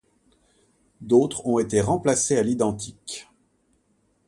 [1.01, 3.27] D'autres ont été remplacés à l'identique.